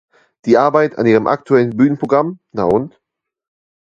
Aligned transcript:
Die 0.45 0.57
Arbeit 0.57 0.97
an 0.97 1.05
ihrem 1.05 1.27
aktuellen 1.27 1.77
Bühnenprogramm 1.77 2.39
„Na 2.53 2.63
und? 2.63 2.99